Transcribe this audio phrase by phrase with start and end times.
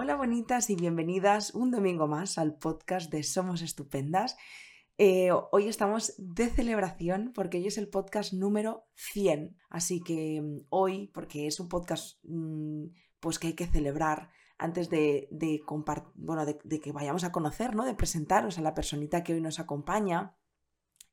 [0.00, 4.36] Hola bonitas y bienvenidas un domingo más al podcast de Somos Estupendas.
[4.96, 9.56] Eh, hoy estamos de celebración porque hoy es el podcast número 100.
[9.68, 12.84] Así que mm, hoy, porque es un podcast mm,
[13.18, 15.62] pues que hay que celebrar antes de, de,
[16.14, 17.84] bueno, de, que vayamos a conocer, ¿no?
[17.84, 20.36] de presentaros a la personita que hoy nos acompaña,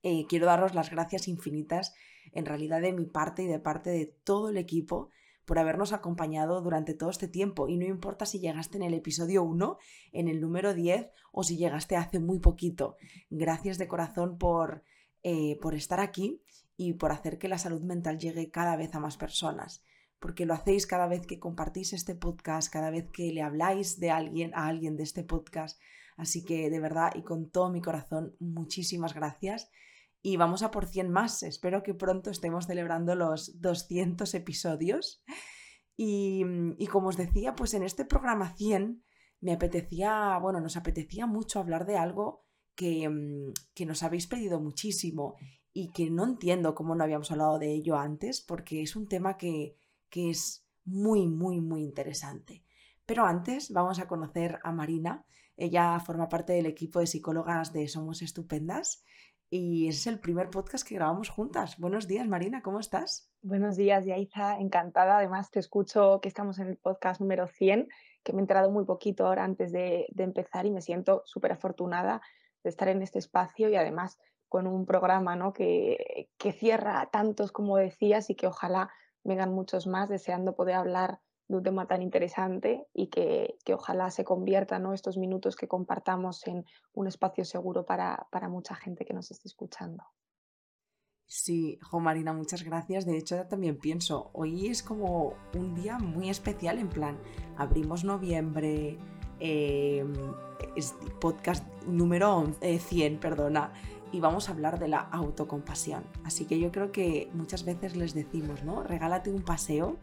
[0.03, 1.95] eh, quiero daros las gracias infinitas
[2.33, 5.09] en realidad de mi parte y de parte de todo el equipo
[5.45, 7.67] por habernos acompañado durante todo este tiempo.
[7.67, 9.77] Y no importa si llegaste en el episodio 1,
[10.11, 12.97] en el número 10 o si llegaste hace muy poquito.
[13.29, 14.83] Gracias de corazón por,
[15.23, 16.41] eh, por estar aquí
[16.77, 19.83] y por hacer que la salud mental llegue cada vez a más personas.
[20.19, 24.11] Porque lo hacéis cada vez que compartís este podcast, cada vez que le habláis de
[24.11, 25.79] alguien a alguien de este podcast.
[26.17, 29.69] Así que de verdad y con todo mi corazón, muchísimas gracias
[30.25, 31.43] y vamos a por 100 más.
[31.43, 35.23] Espero que pronto estemos celebrando los 200 episodios.
[35.95, 36.43] Y,
[36.87, 39.03] como os decía, pues en este programa 100
[39.41, 42.43] me apetecía, bueno, nos apetecía mucho hablar de algo
[42.73, 45.35] que, mm, que nos habéis pedido muchísimo
[45.71, 49.37] y que no entiendo cómo no habíamos hablado de ello antes, porque es un tema
[49.37, 49.77] que,
[50.09, 52.63] que es muy, muy, muy interesante.
[53.05, 55.23] Pero antes vamos a conocer a Marina.
[55.55, 59.03] Ella forma parte del equipo de psicólogas de Somos Estupendas
[59.49, 61.77] y es el primer podcast que grabamos juntas.
[61.77, 63.31] Buenos días, Marina, ¿cómo estás?
[63.41, 65.17] Buenos días, Yaiza, encantada.
[65.17, 67.87] Además, te escucho que estamos en el podcast número 100,
[68.23, 72.21] que me he enterado muy poquito ahora antes de, empezar y me siento súper afortunada
[72.63, 74.17] de estar en este espacio y además
[74.49, 75.53] con un programa ¿no?
[75.53, 78.91] que, que cierra tantos, como decías, y que ojalá
[79.23, 84.23] vengan muchos más, deseando poder hablar de un tema tan interesante y que, ojalá se
[84.23, 89.47] conviertan estos minutos que compartamos en un espacio seguro para, mucha gente que nos esté
[89.47, 90.03] escuchando.
[91.27, 93.05] Sí, Jo Marina, muchas gracias.
[93.05, 97.19] De hecho, también pienso, hoy es como un día muy especial, en plan,
[97.57, 98.99] abrimos noviembre,
[99.39, 100.13] em,
[101.19, 103.73] podcast número 100, eh, perdona,
[104.11, 106.05] y vamos a hablar de la autocompasión.
[106.23, 108.83] Así que yo creo que muchas veces les decimos, ¿no?
[108.83, 109.97] Regálate un paseo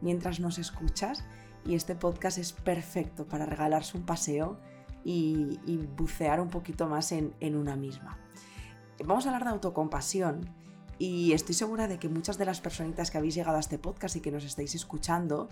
[0.00, 1.24] mientras nos escuchas
[1.64, 4.58] y este podcast es perfecto para regalarse un paseo
[5.04, 5.58] y,
[5.96, 8.18] bucear un poquito más en, una misma.
[9.04, 10.48] Vamos a hablar de autocompasión
[10.98, 14.16] y estoy segura de que muchas de las personitas que habéis llegado a este podcast
[14.16, 15.48] y que nos estáis escuchando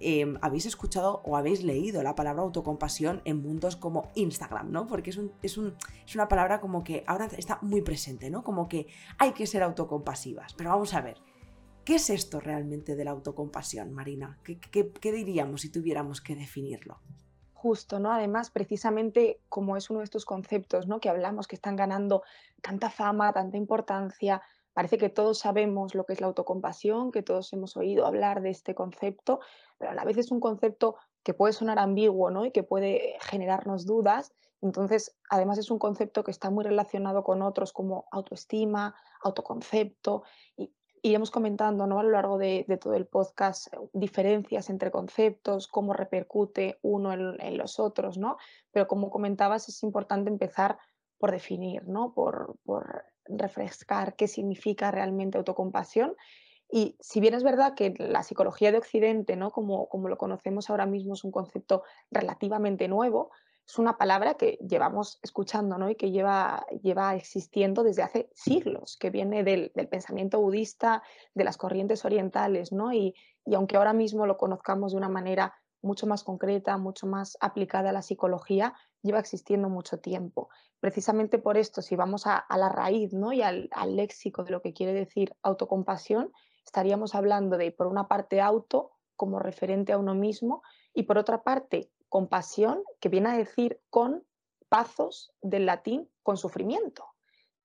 [0.00, 4.86] em, habéis escuchado o habéis leído la palabra autocompasión en mundos como Instagram, ¿no?
[4.86, 5.58] Porque es, es,
[6.06, 8.42] es, una palabra como que ahora está muy presente, ¿no?
[8.42, 8.88] Como que
[9.18, 10.54] hay que ser autocompasivas.
[10.54, 11.18] Pero vamos a ver,
[11.88, 14.38] ¿Qué es esto realmente de la autocompasión, Marina?
[14.44, 16.98] ¿Qué, diríamos si tuviéramos que definirlo?
[17.54, 18.12] Justo, ¿no?
[18.12, 21.00] Además, precisamente como es uno de estos conceptos ¿no?
[21.00, 22.24] que hablamos que están ganando
[22.60, 24.42] tanta fama, tanta importancia,
[24.74, 28.50] parece que todos sabemos lo que es la autocompasión, que todos hemos oído hablar de
[28.50, 29.40] este concepto,
[29.78, 32.44] pero a la vez es un concepto que puede sonar ambiguo ¿no?
[32.44, 34.34] y que puede generarnos dudas.
[34.60, 40.24] Entonces, además es un concepto que está muy relacionado con otros como autoestima, autoconcepto,
[40.54, 40.70] y
[41.02, 41.98] iremos comentando ¿no?
[41.98, 47.58] a lo largo de, todo el podcast eh, diferencias entre conceptos, cómo repercute uno en,
[47.58, 48.36] los otros, ¿no?
[48.70, 50.78] Pero como comentabas, es importante empezar
[51.18, 52.12] por definir, ¿no?
[52.14, 52.56] por,
[53.30, 56.16] refrescar qué significa realmente autocompasión.
[56.70, 59.50] Y si bien es verdad que la psicología de Occidente, ¿no?
[59.50, 63.30] como, como lo conocemos ahora mismo, es un concepto relativamente nuevo,
[63.68, 65.90] es una palabra que llevamos escuchando ¿no?
[65.90, 71.02] y que lleva, lleva existiendo desde hace siglos, que viene del, pensamiento budista,
[71.34, 72.94] de las corrientes orientales, ¿no?
[72.94, 73.14] y,
[73.54, 77.92] aunque ahora mismo lo conozcamos de una manera mucho más concreta, mucho más aplicada a
[77.92, 80.48] la psicología, lleva existiendo mucho tiempo.
[80.80, 83.34] Precisamente por esto, si vamos a, la raíz ¿no?
[83.34, 86.32] y al, al, léxico de lo que quiere decir autocompasión,
[86.64, 90.62] estaríamos hablando de, por una parte, auto como referente a uno mismo
[90.94, 94.24] y por otra parte, compasión, que viene a decir con
[94.68, 97.04] pazos del latín con sufrimiento.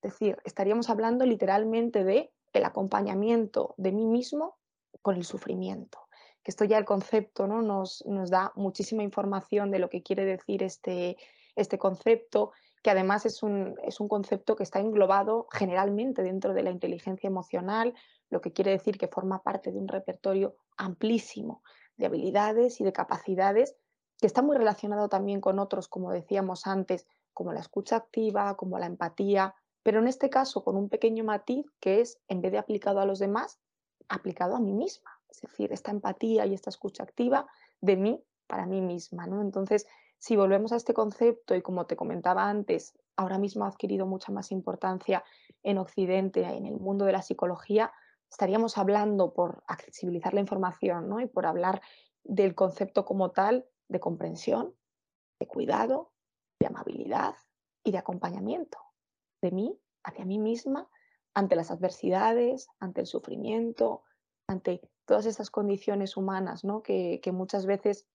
[0.01, 4.57] Es decir, estaríamos hablando literalmente de el acompañamiento de mí mismo
[5.01, 5.99] con el sufrimiento.
[6.43, 7.61] Que esto ya el concepto ¿no?
[7.61, 11.17] nos, nos da muchísima información de lo que quiere decir este,
[11.55, 12.51] este concepto,
[12.83, 17.27] que además es un, es un concepto que está englobado generalmente dentro de la inteligencia
[17.27, 17.93] emocional,
[18.29, 21.63] lo que quiere decir que forma parte de un repertorio amplísimo
[21.95, 23.77] de habilidades y de capacidades
[24.23, 28.79] que está muy relacionado también con otros, como decíamos antes, como la escucha activa, como
[28.79, 29.53] la empatía,
[29.83, 33.05] pero en este caso con un pequeño matiz que es, en vez de aplicado a
[33.05, 33.59] los demás,
[34.07, 35.11] aplicado a mí misma.
[35.27, 37.47] Es decir, esta empatía y esta escucha activa
[37.81, 39.27] de mí para mí misma.
[39.27, 39.41] ¿no?
[39.41, 39.87] Entonces,
[40.19, 44.31] si volvemos a este concepto y como te comentaba antes, ahora mismo ha adquirido mucha
[44.31, 45.21] más importancia
[45.63, 47.91] en Occidente, en el mundo de la psicología,
[48.31, 51.19] estaríamos hablando por accesibilizar la información ¿no?
[51.19, 51.81] y por hablar
[52.23, 54.75] del concepto como tal de comprensión,
[55.39, 56.11] de cuidado,
[56.59, 57.35] de amabilidad
[57.83, 58.79] y de acompañamiento
[59.41, 60.89] de mí hacia mí misma
[61.33, 64.03] ante las adversidades, ante el sufrimiento,
[64.47, 66.83] ante todas estas condiciones humanas, ¿no?
[66.83, 68.07] que, que muchas veces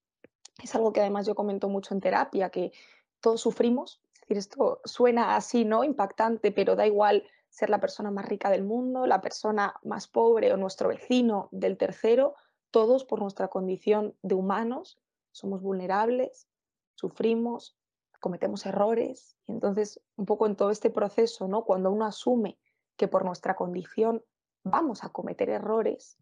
[0.63, 2.73] es algo que además yo comento mucho en terapia, que
[3.21, 4.01] todos sufrimos.
[4.15, 5.85] Es decir, esto suena así, ¿no?
[5.85, 10.53] Impactante, pero da igual ser la persona más rica del mundo, la persona más pobre
[10.53, 12.35] o nuestro vecino del tercero,
[12.71, 14.99] todos por nuestra condición de humanos
[15.39, 16.49] somos vulnerables,
[16.95, 17.77] sufrimos,
[18.21, 19.37] cometemos errores.
[19.47, 21.65] Y entonces, un poco en todo este proceso, ¿no?
[21.65, 22.59] Cuando uno asume
[22.97, 24.23] que por nuestra condición
[24.65, 26.19] vamos a cometer errores,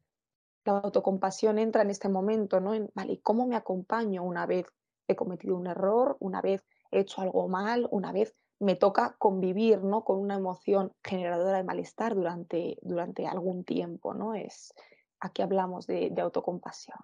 [0.65, 2.75] la autocompasión entra en este momento, ¿no?
[2.75, 4.67] En, vale, ¿cómo me acompaño una vez
[5.09, 9.83] he cometido un error, una vez he hecho algo mal, una vez me toca convivir,
[9.83, 10.05] ¿no?
[10.05, 14.35] Con una emoción generadora de malestar durante, durante algún tiempo, ¿no?
[14.35, 14.75] Es,
[15.21, 16.99] aquí hablamos de, de autocompasión.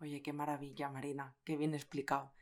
[0.00, 2.32] Oye, qué maravilla, Marina, qué bien explicado.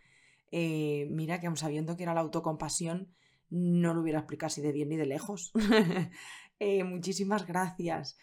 [0.51, 3.15] Eh, mira que aun sabiendo que era la autocompasión,
[3.49, 5.53] no lo hubiera explicado así de bien ni de lejos.
[6.59, 8.17] Eh, muchísimas gracias.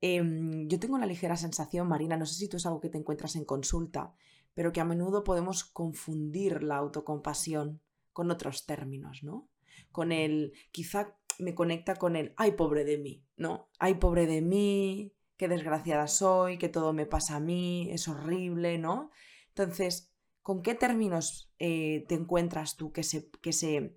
[0.00, 2.98] Em, yo tengo la ligera sensación, Marina, no sé si tú es algo que te
[2.98, 4.12] encuentras en consulta,
[4.54, 7.80] pero que a menudo podemos confundir la autocompasión
[8.12, 9.48] con otros términos, ¿no?
[9.92, 13.68] Con el, quizá me conecta con el, ay, pobre de mí, ¿no?
[13.78, 18.78] Ay, pobre de mí, qué desgraciada soy, que todo me pasa a mí, es horrible,
[18.78, 19.10] ¿no?
[19.48, 20.12] Entonces,
[20.42, 23.96] ¿con qué términos eh, te encuentras tú que se, que se,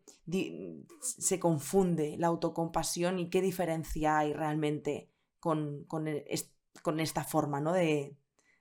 [1.01, 5.09] se confunde la autocompasión y qué diferencia hay realmente
[5.39, 6.25] con, con, e,
[6.81, 7.73] con esta forma, ¿no?
[7.73, 8.15] De,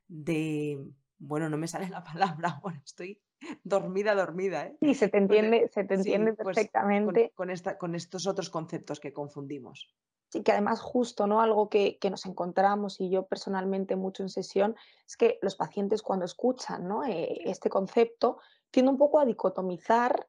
[0.08, 0.84] de,
[1.18, 3.20] bueno, no me sale la palabra ahora, estoy
[3.64, 4.76] dormida, dormida, ¿eh?
[4.80, 7.32] Sí, se te entiende, se te entiende pues perfectamente.
[7.34, 9.94] con, esta, con estos otros conceptos que confundimos.
[10.30, 11.40] Que además justo, ¿no?
[11.40, 14.76] Algo que, que, nos encontramos y yo personalmente mucho en sesión
[15.06, 17.04] es que los pacientes cuando escuchan ¿no?
[17.04, 18.38] Eh, este concepto
[18.70, 20.28] tienden un poco a dicotomizar,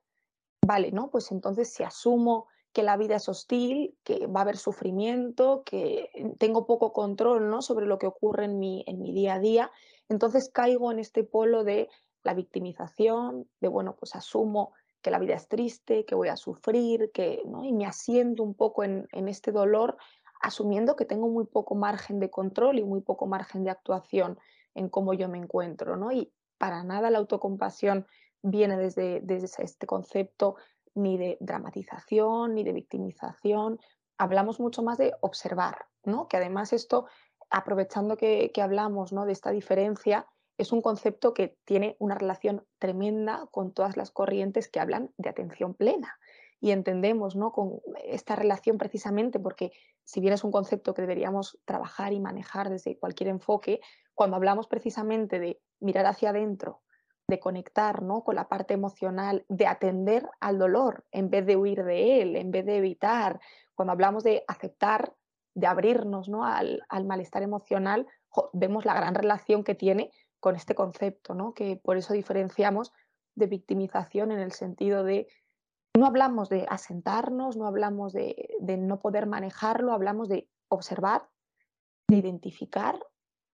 [0.65, 1.09] vale, ¿no?
[1.09, 6.09] Pues entonces si asumo que la vida es hostil, que va a haber sufrimiento, que
[6.37, 7.61] tengo poco control ¿no?
[7.61, 9.71] sobre lo que ocurre en mi, en mi día a día,
[10.07, 11.89] entonces caigo en este polo de
[12.23, 17.11] la victimización, de bueno, pues asumo que la vida es triste, que voy a sufrir,
[17.13, 17.63] que, ¿no?
[17.63, 19.97] y me asiento un poco en, en este dolor,
[20.41, 24.39] asumiendo que tengo muy poco margen de control y muy poco margen de actuación
[24.75, 25.95] en cómo yo me encuentro.
[25.95, 26.11] ¿no?
[26.11, 28.07] Y para nada la autocompasión
[28.41, 30.55] viene desde, desde este concepto
[30.95, 33.79] ni de dramatización, ni de victimización.
[34.17, 36.27] Hablamos mucho más de observar, ¿no?
[36.27, 37.05] que además esto,
[37.49, 39.25] aprovechando que, que hablamos ¿no?
[39.25, 40.27] de esta diferencia,
[40.59, 45.29] es un concepto que tiene una relación tremenda con todas las corrientes que hablan de
[45.29, 46.19] atención plena.
[46.59, 47.53] Y entendemos ¿no?
[47.53, 49.71] con esta relación precisamente porque
[50.03, 53.79] si bien es un concepto que deberíamos trabajar y manejar desde cualquier enfoque,
[54.13, 56.81] cuando hablamos precisamente de mirar hacia adentro,
[57.29, 58.25] de conectar ¿no?
[58.25, 62.51] con la parte emocional, de atender al dolor en vez de huir de él, en
[62.51, 63.39] vez de evitar,
[63.75, 65.13] cuando hablamos de aceptar,
[65.55, 66.43] de abrirnos ¿no?
[66.43, 68.07] al, al malestar emocional,
[68.51, 71.53] vemos la gran relación que tiene con este concepto, ¿no?
[71.53, 72.91] que por eso diferenciamos
[73.35, 75.27] de victimización en el sentido de
[75.97, 81.27] no hablamos de asentarnos, no hablamos de, no poder manejarlo, hablamos de observar,
[82.07, 82.99] de identificar,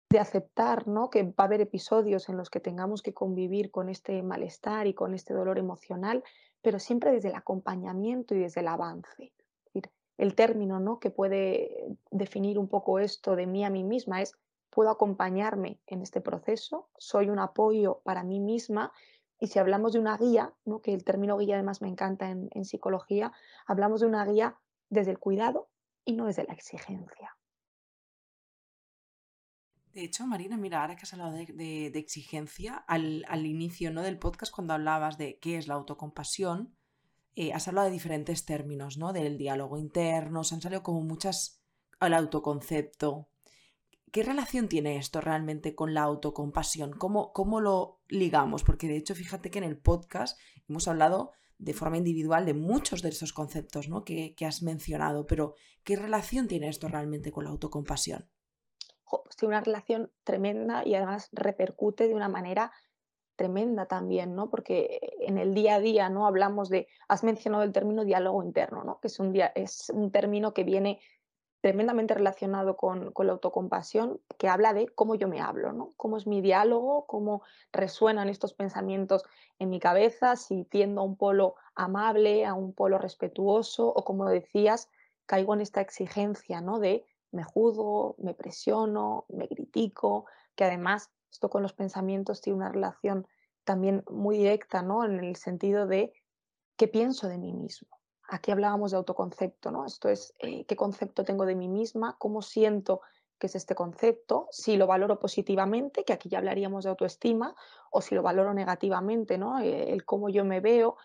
[0.10, 1.10] de aceptar ¿no?
[1.10, 4.94] que va a haber episodios en los que tengamos que convivir con este malestar y
[4.94, 6.24] con este dolor emocional,
[6.62, 9.34] pero siempre desde el acompañamiento y desde el avance.
[10.18, 11.00] El término ¿no?
[11.00, 14.38] que puede definir un poco esto de mí a mí misma es
[14.72, 18.92] puedo acompañarme en este proceso, soy un apoyo para mí misma.
[19.40, 20.82] Y si hablamos de una guía, ¿no?
[20.82, 23.32] que el término guía además me encanta en, psicología,
[23.66, 24.58] hablamos de una guía
[24.90, 25.70] desde el cuidado
[26.06, 27.38] y no desde la exigencia.
[29.94, 34.02] De hecho, Marina, mira, ahora que has hablado de exigencia, al, al, inicio ¿no?
[34.02, 36.76] del podcast, cuando hablabas de qué es la autocompasión,
[37.36, 39.14] eh, has hablado de diferentes términos, ¿no?
[39.14, 41.64] Del diálogo interno, se han salido como muchas
[42.00, 43.30] al autoconcepto,
[44.12, 46.92] ¿Qué relación tiene esto realmente con la autocompasión?
[46.92, 48.66] ¿Cómo, ¿Cómo lo ligamos?
[48.66, 50.38] Porque de hecho, fíjate que en el podcast
[50.68, 54.04] hemos hablado de forma individual de muchos de esos conceptos ¿no?
[54.04, 55.54] que, que has mencionado, pero
[55.86, 58.30] ¿qué relación tiene esto realmente con la autocompasión?
[59.10, 62.74] Pues tiene una relación tremenda y además repercute de una manera
[63.38, 64.50] tremenda también, ¿no?
[64.50, 66.28] Porque en el día a día, ¿no?
[66.28, 69.00] Hablamos de, has mencionado el término diálogo interno, ¿no?
[69.00, 71.00] Que es un, es un término que viene
[71.62, 75.92] tremendamente relacionado con, con, la autocompasión, que habla de cómo yo me hablo, ¿no?
[75.96, 79.24] cómo es mi diálogo, cómo resuenan estos pensamientos
[79.60, 84.28] en mi cabeza, si tiendo a un polo amable, a un polo respetuoso, o como
[84.28, 84.90] decías,
[85.28, 86.80] caigo en esta exigencia ¿no?
[86.80, 90.26] de me juzgo, me presiono, me critico,
[90.56, 93.28] que además esto con los pensamientos tiene una relación
[93.64, 95.06] también muy directa, ¿no?
[95.06, 96.14] En el sentido de
[96.76, 98.01] qué pienso de mí mismo.
[98.34, 99.86] Aquí hablábamos de autoconcepto, ¿no?
[99.86, 103.02] Esto es eh, qué concepto tengo de mí misma, cómo siento
[103.38, 107.54] que es este concepto, si lo valoro positivamente, que aquí ya hablaríamos de autoestima,
[107.92, 109.60] o si lo valoro negativamente, ¿no?
[109.60, 110.96] Eh, el cómo yo me veo,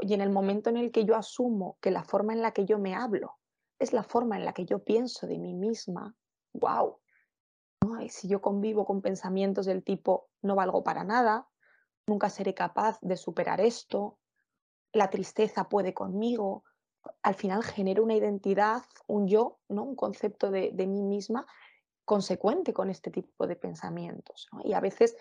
[0.00, 2.66] y en el momento en el que yo asumo que la forma en la que
[2.66, 3.38] yo me hablo
[3.80, 6.14] es la forma en la que yo pienso de mí misma,
[6.52, 7.00] wow.
[8.08, 11.48] Si yo convivo con pensamientos del tipo no valgo para nada,
[12.06, 14.18] nunca seré capaz de superar esto,
[14.92, 16.62] la tristeza puede conmigo,
[17.22, 19.82] al final genero una identidad, un yo, ¿no?
[19.82, 21.46] un concepto de, de mí misma
[22.04, 24.48] consecuente con este tipo de pensamientos.
[24.64, 25.16] Y a veces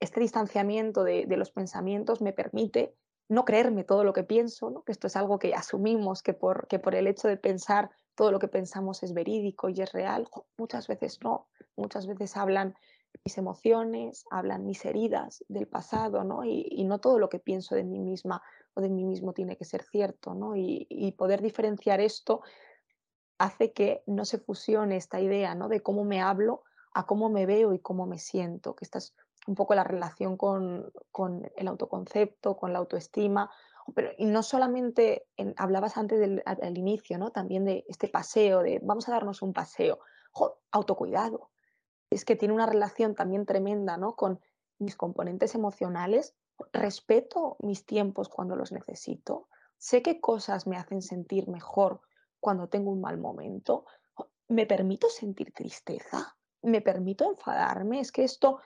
[0.00, 2.94] este distanciamiento de, los pensamientos me permite
[3.28, 6.78] no creerme todo lo que pienso, que esto es algo que asumimos que por, que
[6.78, 10.86] por el hecho de pensar todo lo que pensamos es verídico y es real, muchas
[10.86, 12.76] veces no, muchas veces hablan
[13.24, 16.44] mis emociones, hablan mis heridas del pasado, ¿no?
[16.44, 18.42] Y, no todo lo que pienso de mí misma
[18.80, 20.54] de mí mismo tiene que ser cierto, ¿no?
[20.56, 22.42] y poder diferenciar esto
[23.38, 25.68] hace que no se fusione esta idea ¿no?
[25.68, 26.62] de cómo me hablo
[26.94, 29.14] a cómo me veo y cómo me siento, que esta es
[29.46, 30.90] un poco la relación con,
[31.56, 33.50] el autoconcepto, con la autoestima,
[33.94, 37.30] pero y no solamente hablabas antes del al inicio, ¿no?
[37.30, 40.00] También de este paseo, de vamos a darnos un paseo,
[40.72, 41.50] autocuidado.
[42.10, 44.16] Es que tiene una relación también tremenda, ¿no?
[44.16, 44.40] Con
[44.78, 46.34] mis componentes emocionales,
[46.72, 49.48] respeto mis tiempos cuando los necesito,
[49.78, 52.00] sé qué cosas me hacen sentir mejor
[52.40, 53.86] cuando tengo un mal momento,
[54.48, 56.36] ¿me permito sentir tristeza?
[56.62, 58.00] ¿Me permito enfadarme?
[58.00, 58.60] Es que esto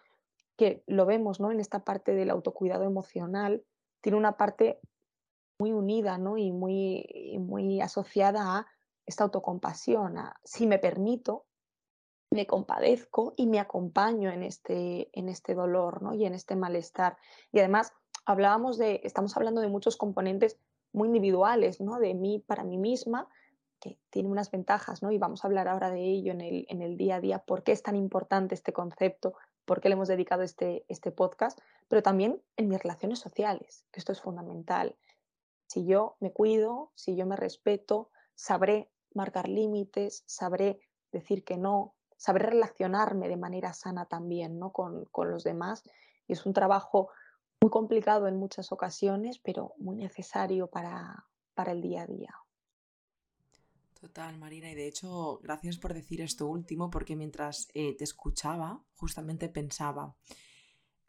[0.57, 1.51] que lo vemos ¿no?
[1.51, 3.65] en esta parte del autocuidado emocional,
[4.01, 4.81] tiene una parte
[5.59, 6.37] muy unida ¿no?
[6.37, 8.67] y muy, muy asociada a
[9.07, 11.47] esta autocompasión, a si me permito,
[12.31, 16.15] me compadezco y me acompaño en este, en este dolor ¿no?
[16.15, 17.17] y en este malestar.
[17.53, 17.93] Y además,
[18.25, 20.59] hablábamos de, estamos hablando de muchos componentes
[20.93, 21.99] muy individuales, ¿no?
[21.99, 23.29] de mí para mí misma,
[23.81, 25.11] que tiene unas ventajas, ¿no?
[25.11, 27.63] Y vamos a hablar ahora de ello en el, en el día a día, por
[27.63, 29.35] qué es tan importante este concepto,
[29.65, 31.59] por qué le hemos dedicado este, este podcast,
[31.89, 34.97] pero también en mis relaciones sociales, que esto es fundamental.
[35.67, 41.95] Si yo me cuido, si yo me respeto, sabré marcar límites, sabré decir que no,
[42.21, 44.73] sabré relacionarme de manera sana también ¿no?
[44.73, 45.83] con, con los demás.
[46.29, 47.09] Y es un trabajo
[47.63, 51.25] muy complicado en muchas ocasiones, pero muy necesario para,
[51.55, 52.35] para el día a día.
[53.99, 54.71] Total, Marina.
[54.71, 60.15] Y de hecho, gracias por decir esto último, porque mientras eh, te escuchaba, justamente pensaba,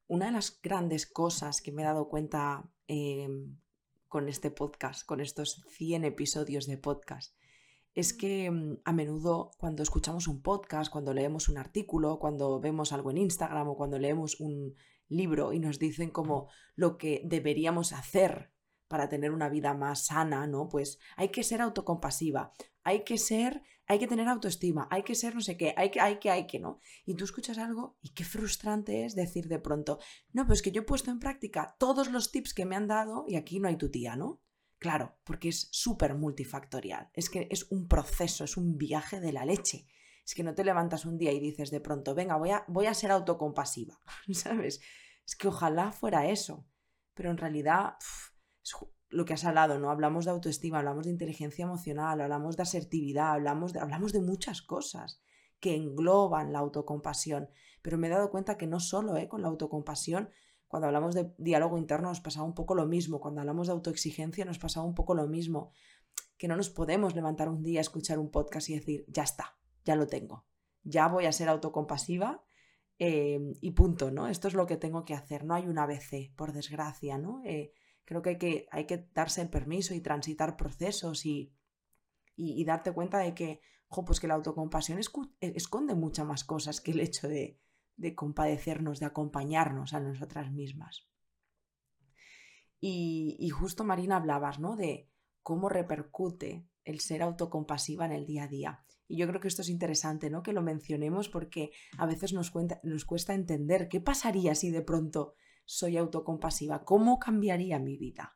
[0.07, 3.57] una de las grandes cosas que me he dado cuenta em,
[4.07, 7.35] con este podcast, con estos 100 episodios de podcast,
[7.93, 12.93] es que mm, a menudo cuando escuchamos un podcast, cuando leemos un artículo, cuando vemos
[12.93, 14.75] algo en Instagram o cuando leemos un
[15.07, 18.51] libro y nos dicen como lo que deberíamos hacer
[18.87, 20.67] para tener una vida más sana, ¿no?
[20.67, 22.51] Pues hay que ser autocompasiva,
[22.83, 26.01] hay que ser, hay que tener autoestima, hay que ser no sé qué, hay que,
[26.01, 26.79] hay que, hay que, ¿no?
[27.05, 29.99] Y tú escuchas algo y qué frustrante es decir de pronto,
[30.33, 33.23] no, pues que yo he puesto en práctica todos los tips que me han dado
[33.27, 34.41] y aquí no hay tu tía, ¿no?
[34.81, 39.45] Claro, porque es súper multifactorial, es que es un proceso, es un viaje de la
[39.45, 39.85] leche.
[40.25, 42.87] Es que no te levantas un día y dices de pronto, venga, voy a, voy
[42.87, 44.01] a ser autocompasiva,
[44.33, 44.81] ¿sabes?
[45.23, 46.67] Es que ojalá fuera eso,
[47.13, 47.93] pero en realidad
[49.09, 49.91] lo que has hablado, ¿no?
[49.91, 54.63] Hablamos de autoestima, hablamos de inteligencia emocional, hablamos de asertividad, hablamos de, hablamos de muchas
[54.63, 55.21] cosas
[55.59, 57.51] que engloban la autocompasión.
[57.83, 59.27] Pero me he dado cuenta que no solo ¿eh?
[59.27, 60.31] con la autocompasión,
[60.71, 64.45] cuando hablamos de diálogo interno nos pasaba un poco lo mismo, cuando hablamos de autoexigencia
[64.45, 65.71] nos pasaba un poco lo mismo,
[66.37, 69.95] que no nos podemos levantar un día, escuchar un podcast y decir, ya está, ya
[69.95, 70.45] lo tengo,
[70.83, 72.43] ya voy a ser autocompasiva
[72.97, 74.27] eh, y punto, ¿no?
[74.27, 77.43] Esto es lo que tengo que hacer, no hay un ABC, por desgracia, ¿no?
[77.45, 77.73] Eh,
[78.11, 81.53] Creo que hay que, hay que darse el permiso y transitar procesos y,
[82.35, 83.61] y, darte cuenta de que,
[84.05, 84.99] pues que la autocompasión
[85.39, 87.57] esconde muchas más cosas que el hecho de,
[87.95, 91.07] de compadecernos, de acompañarnos a nosotras mismas.
[92.79, 94.75] Y, justo Marina hablabas, ¿no?
[94.75, 95.07] De
[95.43, 98.83] cómo repercute el ser autocompasiva en el día a día.
[99.07, 100.41] Y yo creo que esto es interesante, ¿no?
[100.41, 102.51] Que lo mencionemos porque a veces nos,
[102.83, 106.83] nos cuesta entender qué pasaría si de pronto soy autocompasiva?
[106.83, 108.35] ¿Cómo cambiaría mi vida?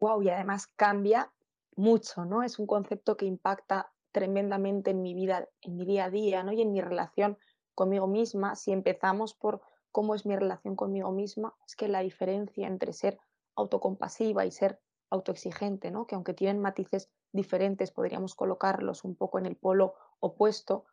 [0.00, 1.32] Wow, y además cambia
[1.76, 2.42] mucho, ¿no?
[2.42, 6.52] Es un concepto que impacta tremendamente en mi vida, en mi día a día, ¿no?
[6.52, 7.38] Y en mi relación
[7.78, 8.56] conmigo misma.
[8.56, 13.20] Si empezamos por cómo es mi relación conmigo misma, es que la diferencia entre ser
[13.54, 14.80] autocompasiva y ser
[15.10, 16.04] autoexigente, ¿no?
[16.04, 20.86] Que aunque tienen matices diferentes, podríamos colocarlos un poco en el polo opuesto,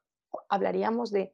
[0.48, 1.34] hablaríamos de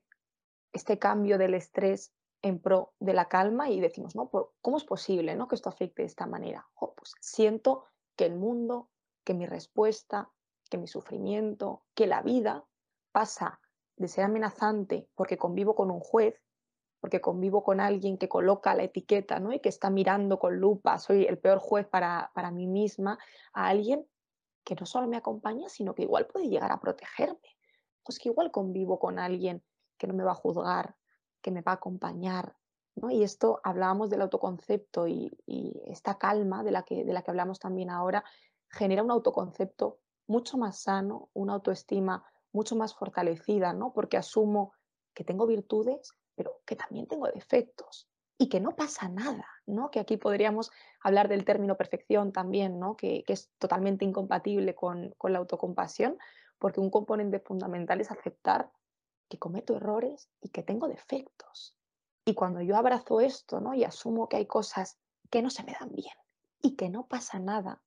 [0.71, 4.31] este cambio del estrés en pro de la calma y decimos, ¿no?
[4.61, 5.49] ¿Cómo es posible ¿no?
[5.49, 6.65] que esto afecte de esta manera?
[6.79, 7.83] pues siento
[8.15, 8.89] que el mundo,
[9.25, 10.31] que mi respuesta,
[10.69, 12.65] que mi sufrimiento, que la vida
[13.11, 13.59] pasa
[14.01, 16.35] de ser amenazante porque convivo con un juez,
[16.99, 19.53] porque convivo con alguien que coloca la etiqueta ¿no?
[19.53, 23.17] y que está mirando con lupa, soy el peor juez para, para mí misma,
[23.53, 24.05] a alguien
[24.63, 27.39] que no solo me acompaña, sino que igual puede llegar a protegerme.
[28.03, 29.63] Pues que igual convivo con alguien
[29.97, 30.95] que no me va a juzgar,
[31.41, 32.55] que me va a acompañar.
[32.95, 33.09] ¿no?
[33.09, 35.31] Y esto hablábamos del autoconcepto y,
[35.85, 38.23] esta calma de la, que, de la que hablamos también ahora
[38.69, 43.93] genera un autoconcepto mucho más sano, una autoestima mucho más fortalecida, ¿no?
[43.93, 44.73] porque asumo
[45.13, 49.91] que tengo virtudes, pero que también tengo defectos y que no pasa nada, ¿no?
[49.91, 52.95] que aquí podríamos hablar del término perfección también, ¿no?
[52.95, 56.17] que, que es totalmente incompatible con, con la autocompasión,
[56.57, 58.71] porque un componente fundamental es aceptar
[59.31, 61.75] que cometo errores y que tengo defectos.
[62.25, 63.73] Y cuando yo abrazo esto, ¿no?
[63.73, 66.13] Y asumo que hay cosas que no se me dan bien
[66.61, 67.81] y que no pasa nada,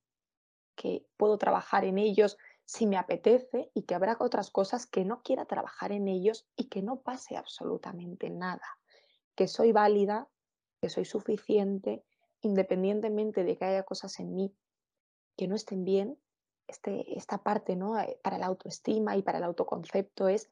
[0.75, 5.23] que puedo trabajar en ellos si me apetece y que habrá otras cosas que no
[5.23, 8.67] quiera trabajar en ellos y que no pase absolutamente nada,
[9.35, 10.29] que soy válida,
[10.81, 12.05] que soy suficiente,
[12.41, 14.55] independientemente de que haya cosas en mí
[15.37, 16.19] que no estén bien,
[16.67, 17.99] este, esta parte ¿no?
[17.99, 20.51] Eh, para la autoestima y para el autoconcepto es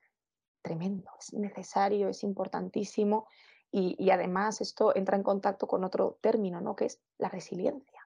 [0.62, 3.26] tremendo, es necesario, es importantísimo
[3.74, 6.76] y, además esto entra en contacto con otro término, ¿no?
[6.76, 8.01] que es la resiliencia,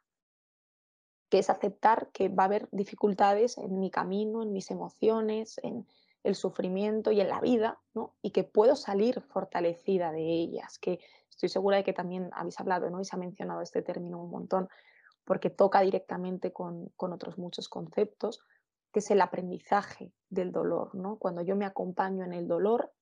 [1.29, 5.87] que es aceptar que va a haber dificultades en mi camino, en mis emociones, en
[6.23, 8.15] el sufrimiento y en la vida, ¿no?
[8.23, 10.99] y que puedo salir fortalecida de ellas, que
[11.31, 13.01] estoy segura de que también habéis hablado ¿no?
[13.01, 14.69] y se ha mencionado este término un montón,
[15.25, 18.41] porque toca directamente con, con otros muchos conceptos,
[18.93, 20.95] que es el aprendizaje del dolor.
[20.95, 21.17] ¿no?
[21.17, 22.93] Cuando yo me acompaño en el dolor,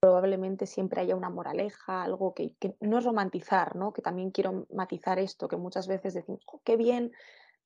[0.00, 3.92] probablemente siempre haya una moraleja, algo que, no es romantizar, ¿no?
[3.92, 7.12] que también quiero matizar esto, que muchas veces decimos, oh, qué bien,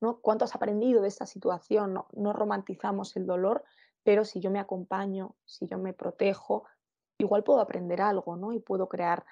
[0.00, 0.20] ¿no?
[0.20, 1.94] ¿cuánto has aprendido de esta situación?
[1.94, 3.64] No, no romantizamos el dolor,
[4.02, 6.64] pero si yo me acompaño, si yo me protejo,
[7.18, 8.52] igual puedo aprender algo ¿no?
[8.52, 9.24] y puedo crear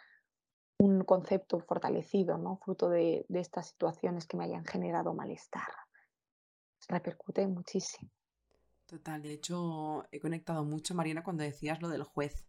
[0.78, 2.56] un concepto fortalecido, ¿no?
[2.58, 5.68] fruto de, de estas situaciones que me hayan generado malestar.
[6.86, 8.10] Repercute muchísimo.
[8.86, 12.46] Total, de hecho he conectado mucho, Mariana, cuando decías lo del juez,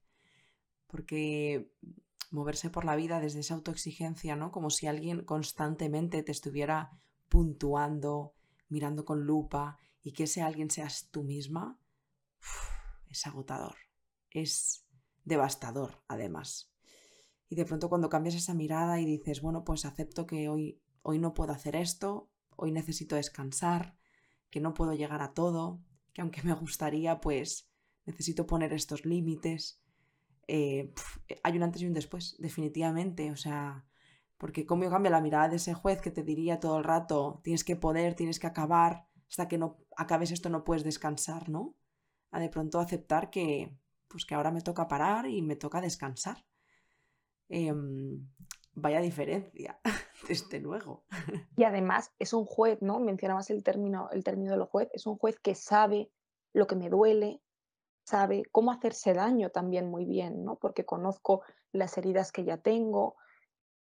[0.88, 1.70] porque
[2.32, 4.52] moverse por la vida desde esa autoexigencia, ¿no?
[4.52, 6.92] Como si alguien constantemente te estuviera
[7.30, 8.34] puntuando,
[8.68, 11.80] mirando con lupa y que ese alguien seas tú misma,
[13.10, 13.76] es agotador,
[14.32, 14.86] es
[15.24, 16.72] devastador además.
[17.50, 21.18] Y de pronto cuando cambias esa mirada y dices, bueno, pues acepto que hoy, hoy
[21.18, 23.98] no puedo hacer esto, hoy necesito descansar,
[24.50, 25.82] que no puedo llegar a todo,
[26.14, 27.70] que aunque me gustaría, pues
[28.06, 29.82] necesito poner estos límites.
[30.48, 30.94] Eh,
[31.44, 33.32] hay un antes y un después, definitivamente.
[33.32, 33.86] O sea,
[34.40, 37.66] porque cómo cambia la mirada de ese juez que te diría todo el rato, tienes
[37.66, 41.76] que poder, tienes que acabar, hasta que no acabes esto no puedes descansar, ¿no?
[42.32, 46.46] A de pronto aceptar que, pues que ahora me toca parar y me toca descansar.
[47.50, 48.30] Em,
[48.74, 49.82] vaya diferencia,
[50.30, 51.04] desde luego.
[51.58, 53.00] Y además es un juez, ¿no?
[53.00, 56.12] Mencionabas el término, el término del juez, es un juez que sabe
[56.54, 57.42] lo que me duele,
[58.06, 60.56] sabe cómo hacerse daño también muy bien, ¿no?
[60.56, 61.42] Porque conozco
[61.74, 63.18] las heridas que ya tengo.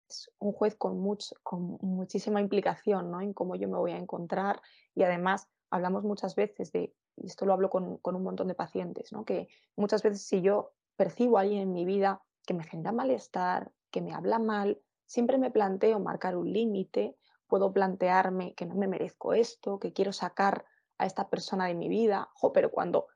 [0.09, 3.21] Es un juez con, muchísima implicación, ¿no?
[3.21, 4.62] En cómo yo me voy a encontrar
[4.94, 8.55] y además hablamos muchas veces de, y esto lo hablo con, con un montón de
[8.55, 9.25] pacientes, ¿no?
[9.25, 13.71] Que muchas veces si yo percibo a alguien en mi vida que me genera malestar,
[13.90, 17.16] que me habla mal, siempre me planteo marcar un límite,
[17.47, 20.64] puedo plantearme que no me merezco esto, que quiero sacar
[20.99, 23.09] a esta persona de mi vida, pero cuando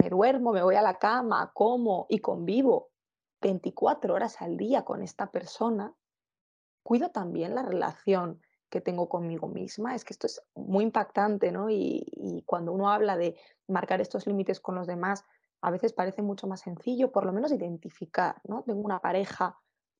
[0.00, 2.90] me duermo, me voy a la cama, como y convivo
[3.40, 5.94] 24 horas al día con esta persona,
[6.88, 9.94] cuido también la relación que tengo conmigo misma.
[9.94, 11.68] Es que esto es muy impactante, ¿no?
[11.68, 15.22] Y, y, cuando uno habla de marcar estos límites con los demás,
[15.60, 18.62] a veces parece mucho más sencillo, por lo menos identificar, ¿no?
[18.62, 19.58] Tengo una pareja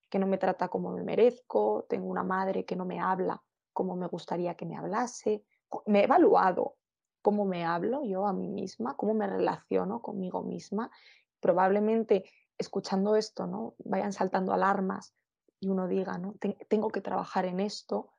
[0.09, 3.43] que no me trata como me merezco, tengo una madre que no me habla
[3.75, 5.45] como me gustaría que me hablase.
[5.85, 6.77] Me he evaluado
[7.21, 10.91] cómo me hablo yo a mí misma, cómo me relaciono conmigo misma.
[11.39, 12.25] Probablemente
[12.57, 13.75] escuchando esto, ¿no?
[13.85, 15.15] Vayan saltando alarmas
[15.61, 16.35] y uno diga, ¿no?
[16.69, 18.13] tengo que trabajar en esto.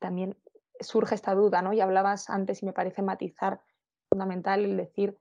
[0.00, 0.36] También
[0.80, 1.72] surge esta duda, ¿no?
[1.72, 3.60] Y hablabas antes y me parece matizar
[4.08, 5.18] fundamental el decir,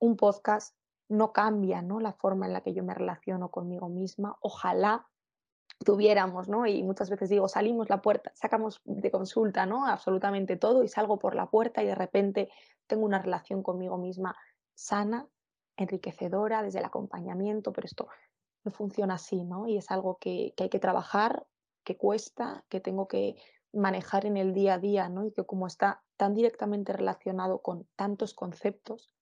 [0.00, 0.76] un podcast
[1.08, 2.00] no cambia, ¿no?
[2.00, 4.36] La forma en la que yo me relaciono conmigo misma.
[4.40, 5.08] Ojalá
[5.84, 6.66] tuviéramos, ¿no?
[6.66, 9.86] Y muchas veces digo, salimos la puerta, sacamos de consulta, ¿no?
[9.86, 12.50] Absolutamente todo y salgo por la puerta y de repente
[12.86, 14.36] tengo una relación conmigo misma
[14.74, 15.26] sana,
[15.76, 18.08] enriquecedora, desde el acompañamiento, pero esto
[18.68, 19.66] no funciona así, ¿no?
[19.66, 21.46] Y es algo que, hay que trabajar,
[21.84, 23.36] que cuesta, que tengo que
[23.72, 25.24] manejar en el día a día, ¿no?
[25.26, 29.14] Y que como está tan directamente relacionado con tantos conceptos,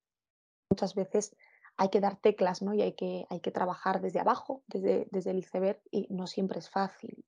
[0.70, 1.36] muchas veces
[1.76, 2.74] hay que dar teclas, ¿no?
[2.74, 6.58] Y hay que, hay que trabajar desde abajo, desde, desde el iceberg, y no siempre
[6.58, 7.24] es fácil.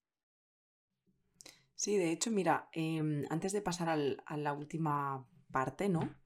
[1.77, 6.17] Sí, de hecho, mira, em, antes de pasar al- a la última parte, ¿no?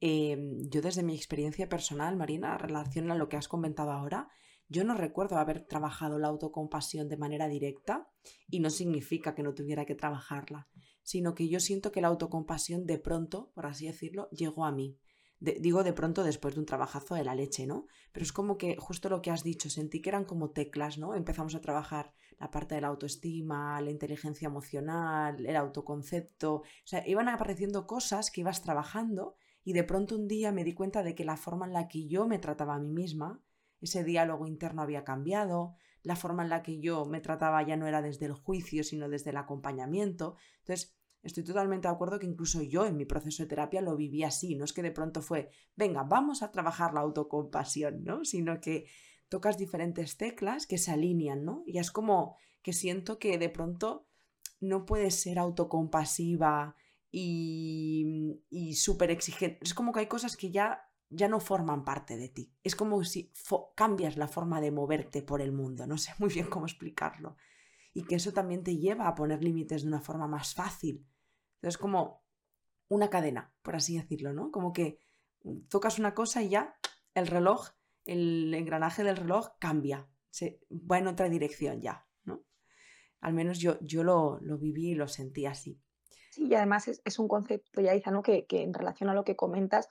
[0.00, 4.28] Em, yo desde mi experiencia personal, Marina, relación a lo que has comentado ahora,
[4.72, 8.08] yo no recuerdo haber trabajado la autocompasión de manera directa
[8.48, 10.68] y no significa que no tuviera que trabajarla,
[11.02, 14.98] sino que yo siento que la autocompasión de pronto, por así decirlo, llegó a mí.
[15.40, 17.86] Digo de pronto después de un trabajazo de la leche, ¿no?
[18.12, 21.14] Pero es como que justo lo que has dicho, sentí que eran como teclas, ¿no?
[21.14, 27.06] Empezamos a trabajar la parte de la autoestima, la inteligencia emocional, el autoconcepto, o sea,
[27.08, 31.16] iban apareciendo cosas que ibas trabajando y de pronto un día me di cuenta de
[31.16, 33.42] que la forma en la que yo me trataba a mí misma,
[33.82, 37.86] ese diálogo interno había cambiado, la forma en la que yo me trataba ya no
[37.86, 40.36] era desde el juicio, sino desde el acompañamiento.
[40.60, 44.24] Entonces, estoy totalmente de acuerdo que incluso yo en mi proceso de terapia lo viví
[44.24, 48.24] así, no es que de pronto fue, venga, vamos a trabajar la autocompasión, ¿no?
[48.24, 48.86] Sino que
[49.28, 51.62] tocas diferentes teclas que se alinean, ¿no?
[51.66, 54.06] Y es como que siento que de pronto
[54.60, 56.76] no puedes ser autocompasiva
[57.10, 59.58] y, y súper exigente.
[59.62, 60.82] Es como que hay cosas que ya,
[61.14, 62.52] ya no forman parte de ti.
[62.64, 63.32] Es como si
[63.74, 65.86] cambias la forma de moverte por el mundo.
[65.86, 67.36] No sé muy bien cómo explicarlo.
[67.94, 71.06] Y que eso también te lleva a poner límites de una forma más fácil.
[71.56, 72.24] Entonces, como
[72.88, 74.50] una cadena, por así decirlo, ¿no?
[74.50, 74.98] Como que
[75.68, 76.74] tocas una cosa y ya
[77.14, 77.68] el reloj,
[78.06, 80.08] el engranaje del reloj cambia.
[80.30, 82.42] Se va en otra dirección ya, ¿no?
[83.20, 85.78] Al menos yo, yo lo, lo viví y lo sentí así.
[86.30, 88.22] Sí, y además es, es un concepto, Yaiza, ¿no?
[88.22, 89.90] Que, que en relación a lo que comentas,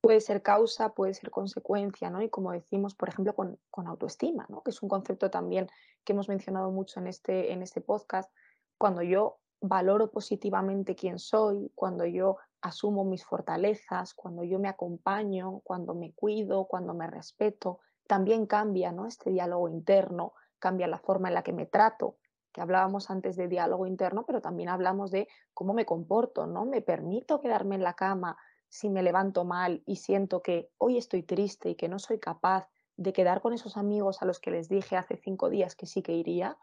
[0.00, 2.22] puede ser causa, puede ser consecuencia, ¿no?
[2.22, 4.62] Y como decimos, por ejemplo, con, con autoestima, ¿no?
[4.62, 5.68] Que es un concepto también
[6.04, 8.32] que hemos mencionado mucho en este, en este podcast.
[8.78, 15.60] Cuando yo valoro positivamente quién soy, cuando yo asumo mis fortalezas, cuando yo me acompaño,
[15.60, 19.06] cuando me cuido, cuando me respeto, también cambia, ¿no?
[19.06, 22.16] Este diálogo interno, cambia la forma en la que me trato,
[22.52, 26.64] que hablábamos antes de diálogo interno, pero también hablamos de cómo me comporto, ¿no?
[26.64, 28.36] Me permito quedarme en la cama
[28.68, 32.68] si me levanto mal y siento que hoy estoy triste y que no soy capaz
[32.96, 36.02] de quedar con esos amigos a los que les dije hace cinco días que sí
[36.02, 36.58] que iría,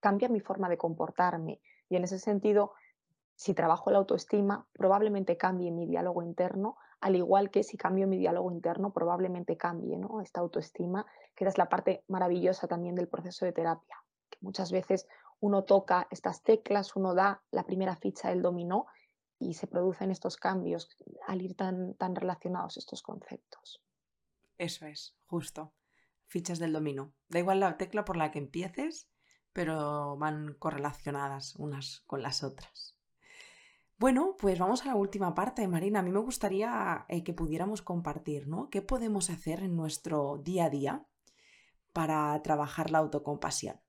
[0.00, 1.60] cambia mi forma de comportarme.
[1.88, 2.72] Y en ese sentido,
[3.36, 8.18] si trabajo la autoestima, probablemente cambie mi diálogo interno, al igual que si cambio mi
[8.18, 10.20] diálogo interno, probablemente cambie ¿no?
[10.20, 13.96] esta autoestima, que es la parte maravillosa también del proceso de terapia,
[14.28, 15.08] que muchas veces
[15.40, 18.86] uno toca estas teclas, uno da la primera ficha del dominó
[19.40, 20.88] y se producen estos cambios
[21.26, 23.82] al ir tan, tan relacionados estos conceptos.
[24.58, 25.72] Eso es, justo.
[26.26, 27.14] Fichas del dominó.
[27.28, 29.08] Da igual la tecla por la que empieces,
[29.54, 32.94] pero van correlacionadas unas con las otras.
[33.96, 36.00] Bueno, pues vamos a la última parte, Marina.
[36.00, 38.68] A mí me gustaría eh, que pudiéramos compartir, ¿no?
[38.68, 41.06] ¿Qué podemos hacer en nuestro día a día
[41.92, 43.80] para trabajar la autocompasión?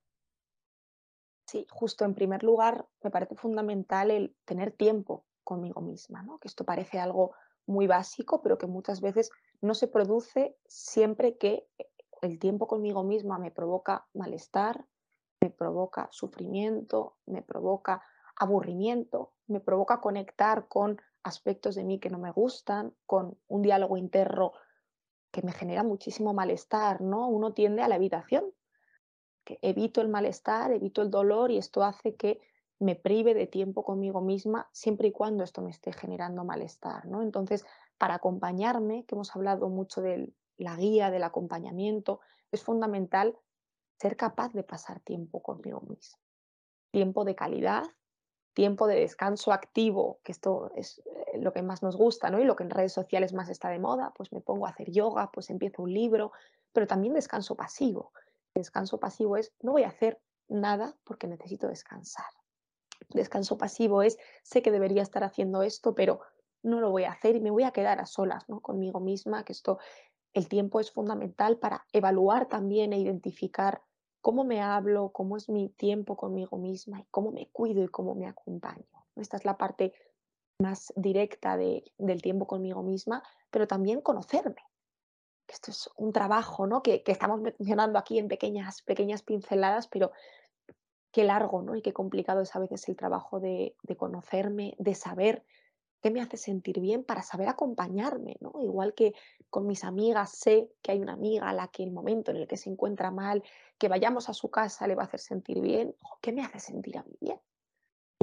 [1.46, 6.38] Sí, justo en primer lugar, me parece fundamental el tener tiempo conmigo misma, ¿no?
[6.38, 7.34] Que esto parece algo
[7.66, 11.68] muy básico, pero que muchas veces no se produce siempre que
[12.22, 14.86] el tiempo conmigo misma me provoca malestar,
[15.42, 18.02] me provoca sufrimiento, me provoca
[18.38, 23.98] aburrimiento, me provoca conectar con aspectos de mí que no me gustan, con un diálogo
[23.98, 24.54] interno
[25.32, 27.28] que me genera muchísimo malestar, ¿no?
[27.28, 28.46] Uno tiende a la evitación,
[29.44, 32.40] que evito el malestar, evito el dolor y esto hace que
[32.82, 37.22] me prive de tiempo conmigo misma siempre y cuando esto me esté generando malestar, ¿no?
[37.22, 37.64] Entonces,
[38.00, 43.38] para acompañarme, que hemos hablado mucho de la guía, del acompañamiento, es fundamental
[44.00, 46.18] ser capaz de pasar tiempo conmigo misma.
[46.90, 47.84] Tiempo de calidad,
[48.56, 52.40] tiempo de descanso activo, que esto es eh, lo que más nos gusta, ¿no?
[52.40, 54.90] Y lo que en redes sociales más está de moda, pues me pongo a hacer
[54.90, 56.32] yoga, pues empiezo un libro,
[56.74, 58.12] pero también descanso pasivo.
[58.56, 62.41] Descanso pasivo es no voy a hacer nada porque necesito descansar.
[63.14, 66.22] Descanso pasivo es sé que debería estar haciendo esto, pero
[66.64, 68.60] no lo voy a hacer y me voy a quedar a solas, ¿no?
[68.62, 69.80] Conmigo misma, que esto
[70.34, 73.82] el tiempo es fundamental para evaluar también e identificar
[74.22, 78.16] cómo me hablo, cómo es mi tiempo conmigo misma y cómo me cuido y cómo
[78.16, 78.86] me acompaño.
[79.16, 79.94] Esta es la parte
[80.60, 84.64] más directa de, del tiempo conmigo misma, pero también conocerme.
[85.48, 86.82] Esto es un trabajo ¿no?
[86.82, 90.12] que, que estamos mencionando aquí en pequeñas, pequeñas pinceladas, pero
[91.12, 91.76] qué largo ¿no?
[91.76, 95.44] y qué complicado es a veces el trabajo de, de conocerme, de saber
[96.02, 98.54] qué me hace sentir bien para saber acompañarme, ¿no?
[98.62, 99.14] Igual que
[99.50, 102.48] con mis amigas sé que hay una amiga a la que el momento en el
[102.48, 103.44] que se encuentra mal,
[103.78, 106.98] que vayamos a su casa le va a hacer sentir bien, ¿qué me hace sentir
[106.98, 107.40] a mí bien?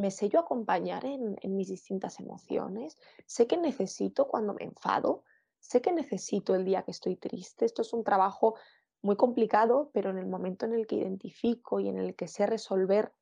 [0.01, 5.23] Me sé yo acompañar en, en mis distintas emociones, sé que necesito cuando me enfado,
[5.61, 8.57] sé que necesito el día que estoy triste, esto es un trabajo
[9.03, 12.47] muy complicado, pero en el momento en el que identifico y en el que sé
[12.47, 13.13] resolver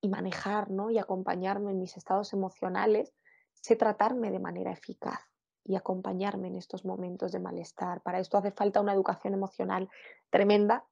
[0.00, 0.90] y manejar, ¿no?
[0.90, 3.14] Y acompañarme en mis estados emocionales,
[3.52, 5.20] sé tratarme de manera eficaz
[5.64, 8.02] y acompañarme en estos momentos de malestar.
[8.02, 9.88] Para esto hace falta una educación emocional
[10.30, 10.84] tremenda,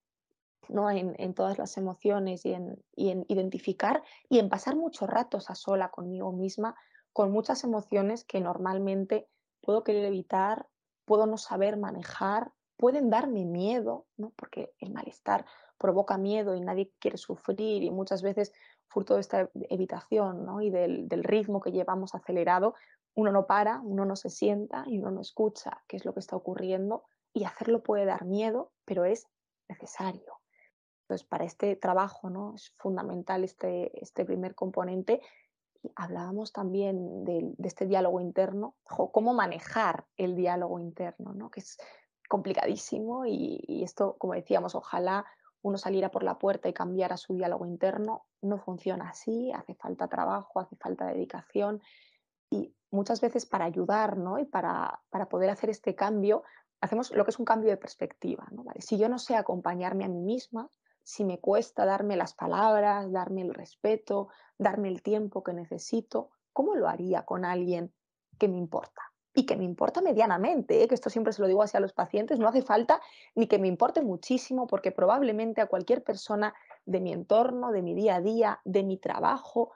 [0.69, 0.91] ¿no?
[0.91, 5.57] En, todas las emociones y en, y en identificar y en pasar muchos ratos a
[5.57, 6.77] sola conmigo misma,
[7.13, 9.29] con muchas emociones que normalmente
[9.61, 10.69] puedo querer evitar,
[11.05, 14.33] puedo no saber manejar, pueden darme miedo, ¿no?
[14.37, 15.45] Porque el malestar
[15.77, 18.55] provoca miedo y nadie quiere sufrir y muchas veces
[18.89, 20.63] fruto de esta evitación ¿no?
[20.63, 22.75] y del, ritmo que llevamos acelerado,
[23.15, 26.21] uno no para, uno no se sienta y uno no escucha qué es lo que
[26.21, 29.27] está ocurriendo y hacerlo puede dar miedo, pero es
[29.69, 30.41] necesario.
[31.03, 32.55] Entonces, para este trabajo ¿no?
[32.55, 35.21] es fundamental este, este primer componente.
[35.83, 41.51] Y hablábamos también de, de este diálogo interno, cómo manejar el diálogo interno, ¿no?
[41.51, 41.79] que es
[42.31, 45.27] complicadísimo y, esto, como decíamos, ojalá
[45.63, 48.25] uno saliera por la puerta y cambiara su diálogo interno.
[48.41, 51.83] No funciona así, hace falta trabajo, hace falta dedicación
[52.49, 54.39] y muchas veces para ayudar ¿no?
[54.39, 56.45] y para, para poder hacer este cambio,
[56.81, 58.47] hacemos lo que es un cambio de perspectiva.
[58.53, 58.63] ¿no?
[58.63, 58.81] ¿Vale?
[58.81, 60.71] Si yo no sé acompañarme a mí misma,
[61.03, 66.77] si me cuesta darme las palabras, darme el respeto, darme el tiempo que necesito, ¿cómo
[66.77, 67.93] lo haría con alguien
[68.39, 69.10] que me importa?
[69.35, 70.89] Y que me importa medianamente, ¿eh?
[70.89, 73.01] que esto siempre se lo digo así a los pacientes, no hace falta
[73.35, 77.95] ni que me importe muchísimo, porque probablemente a cualquier persona de mi entorno, de mi
[77.95, 79.73] día a día, de mi trabajo,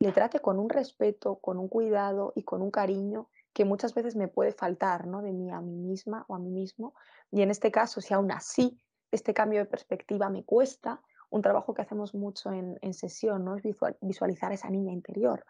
[0.00, 4.16] le trate con un respeto, con un cuidado y con un cariño que muchas veces
[4.16, 5.22] me puede faltar, ¿no?
[5.22, 6.94] De mí a mí misma o a mí mismo.
[7.30, 11.74] Y en este caso, si aún así este cambio de perspectiva me cuesta, un trabajo
[11.74, 13.56] que hacemos mucho en, en sesión, ¿no?
[13.56, 13.62] Es
[14.00, 15.44] visualizar esa niña interior,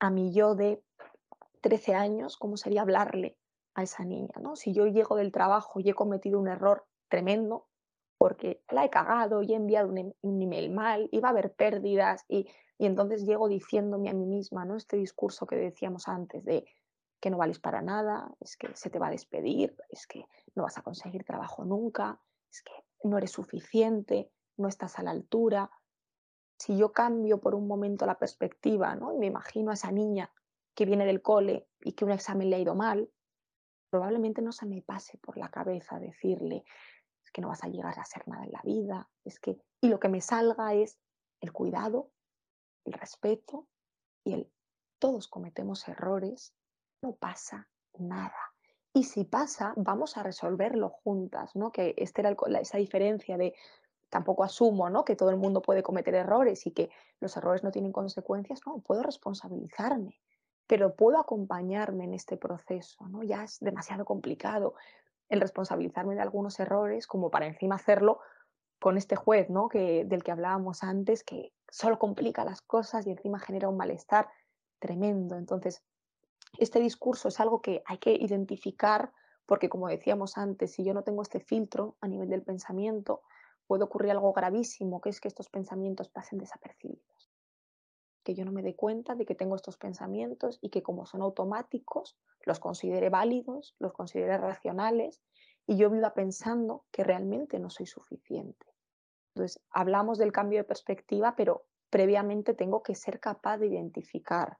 [0.00, 0.82] a mi yo de
[1.60, 3.36] 13 años, ¿cómo sería hablarle
[3.74, 4.34] a esa niña?
[4.40, 4.56] ¿no?
[4.56, 7.66] Si yo llego del trabajo y he cometido un error tremendo,
[8.18, 12.24] porque la he cagado y he enviado un, un email mal, va a haber pérdidas,
[12.28, 14.76] y, y, entonces llego diciéndome a mí misma, ¿no?
[14.76, 16.66] Este discurso que decíamos antes de
[17.20, 20.64] que no vales para nada, es que se te va a despedir, es que no
[20.64, 22.72] vas a conseguir trabajo nunca, es que
[23.04, 25.70] no eres suficiente, no estás a la altura.
[26.58, 29.14] Si yo cambio por un momento la perspectiva, ¿no?
[29.14, 30.32] Y me imagino a esa niña
[30.78, 33.10] que viene del cole y que un examen le ha ido mal,
[33.90, 36.62] probablemente no se me pase por la cabeza decirle,
[37.24, 39.88] es que no vas a llegar a ser nada en la vida, es que, y
[39.88, 40.96] lo que me salga es
[41.40, 42.12] el cuidado,
[42.84, 43.66] el respeto
[44.22, 44.52] y el,
[45.00, 46.54] todos cometemos errores,
[47.02, 48.38] no pasa nada.
[48.94, 51.72] Y si pasa, vamos a resolverlo juntas, ¿no?
[51.72, 53.52] Que este era el, esa diferencia de
[54.10, 55.04] tampoco asumo ¿no?
[55.04, 56.88] que todo el mundo puede cometer errores y que
[57.18, 60.20] los errores no tienen consecuencias, no, puedo responsabilizarme
[60.68, 63.22] pero puedo acompañarme en este proceso, ¿no?
[63.24, 64.74] Ya es demasiado complicado
[65.30, 68.20] el responsabilizarme de algunos errores como para encima hacerlo
[68.78, 69.68] con este juez, ¿no?
[69.68, 74.28] Que, del que hablábamos antes, que solo complica las cosas y encima genera un malestar
[74.78, 75.36] tremendo.
[75.36, 75.82] Entonces,
[76.58, 79.12] este discurso es algo que hay que identificar
[79.46, 83.22] porque, como decíamos antes, si yo no tengo este filtro a nivel del pensamiento,
[83.66, 86.97] puede ocurrir algo gravísimo, que es que estos pensamientos pasen desapercibidos
[88.28, 91.22] que yo no me dé cuenta de que tengo estos pensamientos y que como son
[91.22, 95.22] automáticos, los considere válidos, los considere racionales
[95.66, 98.66] y yo viva pensando que realmente no soy suficiente.
[99.34, 104.58] Entonces, hablamos del cambio de perspectiva, pero previamente tengo que ser capaz de identificar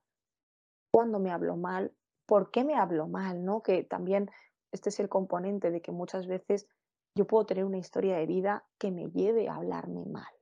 [0.91, 1.93] cuándo me hablo mal,
[2.25, 3.63] por qué me hablo mal, ¿no?
[3.63, 4.31] Que también
[4.73, 6.67] este es el componente de que muchas veces
[7.15, 10.38] yo puedo tener una historia de vida que me lleve a hablarme mal.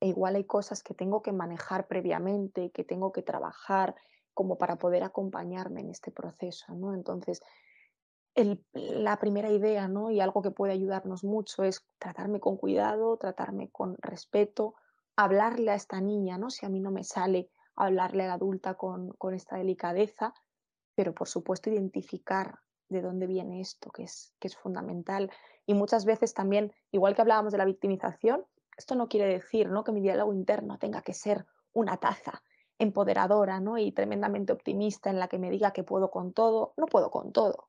[0.00, 3.94] E igual hay cosas que tengo que manejar previamente, que tengo que trabajar
[4.34, 6.94] como para poder acompañarme en este proceso, ¿no?
[6.94, 7.42] Entonces,
[8.72, 10.10] la primera idea, ¿no?
[10.10, 14.74] Y algo que puede ayudarnos mucho es tratarme con cuidado, tratarme con respeto,
[15.16, 16.48] hablarle a esta niña, ¿no?
[16.50, 20.32] Si a mí no me sale hablarle a la adulta con, con esta delicadeza,
[20.94, 25.30] pero por supuesto identificar de dónde viene esto, que es, que es fundamental.
[25.66, 28.44] Y muchas veces también, igual que hablábamos de la victimización,
[28.80, 29.84] esto no quiere decir ¿no?
[29.84, 32.42] que mi diálogo interno tenga que ser una taza
[32.78, 33.76] empoderadora ¿no?
[33.76, 36.72] y tremendamente optimista en la que me diga que puedo con todo.
[36.78, 37.68] No puedo con todo.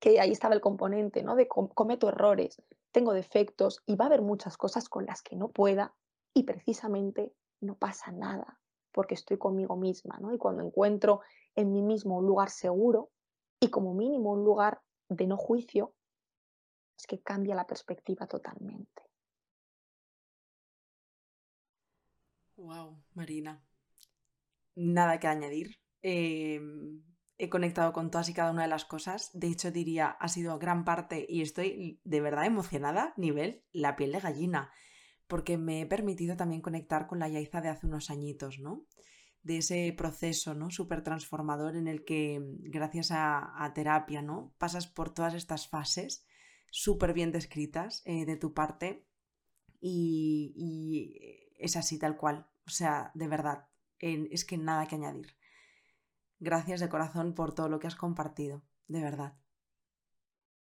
[0.00, 1.36] Que ahí estaba el componente ¿no?
[1.36, 5.36] de com cometo errores, tengo defectos y va a haber muchas cosas con las que
[5.36, 5.94] no pueda
[6.32, 8.60] y precisamente no pasa nada.
[8.92, 10.32] porque estoy conmigo misma, ¿no?
[10.32, 11.20] Y cuando encuentro
[11.56, 13.10] en mí mismo un lugar seguro
[13.58, 15.92] y como mínimo un lugar de no juicio,
[16.96, 19.02] es que cambia la perspectiva totalmente.
[22.64, 23.62] Wow, Marina.
[24.74, 25.78] Nada que añadir.
[26.00, 27.02] Em,
[27.36, 29.30] he conectado con todas y cada una de las cosas.
[29.34, 34.12] De hecho, diría, ha sido gran parte y estoy de verdad emocionada, nivel la piel
[34.12, 34.72] de gallina,
[35.26, 38.86] porque me he permitido también conectar con la Yaiza de hace unos añitos, ¿no?
[39.42, 40.70] De ese proceso, ¿no?
[40.70, 44.54] Súper transformador en el que, gracias a, terapia, ¿no?
[44.56, 46.24] Pasas por todas estas fases
[46.70, 49.06] súper bien descritas eh, de tu parte
[49.80, 52.46] y, es así tal cual.
[52.66, 55.36] O sea, de verdad, es que nada que añadir.
[56.38, 59.34] Gracias de corazón por todo lo que has compartido, de verdad.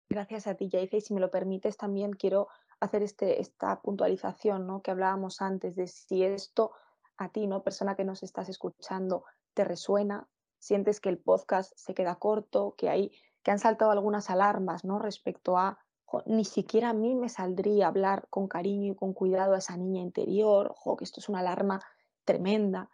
[0.10, 0.97] Gracias a ti, Yaiza.
[0.97, 2.49] Y si me lo permites, también quiero
[2.82, 4.82] hacer este, esta puntualización ¿no?
[4.82, 6.71] que hablábamos antes de si esto
[7.17, 7.63] a ti, ¿no?
[7.63, 9.23] persona que nos estás escuchando,
[9.54, 10.27] te resuena,
[10.60, 13.12] sientes que el podcast se queda corto, que, hay,
[13.43, 14.99] que han saltado algunas alarmas ¿no?
[14.99, 15.80] respecto a
[16.26, 20.02] ni siquiera a mí me saldría hablar con cariño y con cuidado a esa niña
[20.02, 21.82] interior, que esto es una alarma
[22.26, 22.89] tremenda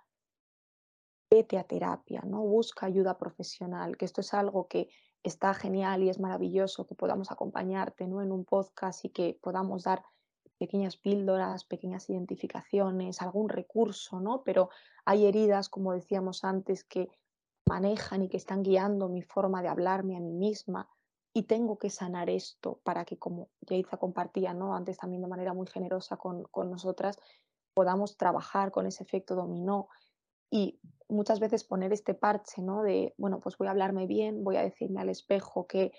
[1.30, 2.42] vete a terapia, ¿no?
[2.42, 4.90] Busca ayuda profesional, que esto es algo que
[5.24, 8.22] está genial y es maravilloso que podamos acompañarte, ¿no?
[8.22, 10.04] En un podcast y que podamos dar
[10.58, 14.44] pequeñas píldoras, pequeñas identificaciones, algún recurso, ¿no?
[14.44, 14.70] Pero
[15.06, 17.10] hay heridas, como decíamos antes, que
[17.66, 20.90] manejan y que están guiando mi forma de hablarme a mí misma
[21.38, 24.76] y tengo que sanar esto para que, como Yaiza compartía, ¿no?
[24.76, 27.20] Antes también de manera muy generosa con, con nosotras,
[27.76, 29.88] podamos trabajar con ese efecto dominó
[30.50, 32.82] y muchas veces poner este parche, ¿no?
[32.82, 35.92] De, bueno, pues voy a hablarme bien, voy a decirme al espejo que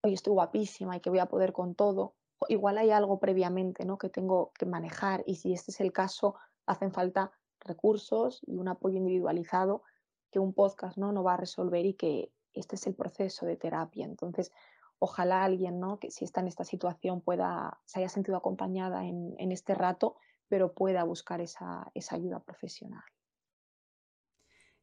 [0.00, 2.14] hoy estoy guapísima y que voy a poder con todo.
[2.46, 3.98] Igual hay algo previamente, ¿no?
[3.98, 8.68] Que tengo que manejar y si este es el caso, hacen falta recursos y un
[8.68, 9.82] apoyo individualizado
[10.30, 11.10] que un podcast, ¿no?
[11.10, 14.04] No va a resolver y que este es el proceso de terapia.
[14.04, 14.52] Entonces,
[14.98, 15.98] ojalá alguien, ¿no?
[15.98, 20.16] Que si está en esta situación pueda, se haya sentido acompañada en, este rato,
[20.48, 23.02] pero pueda buscar esa, esa ayuda profesional.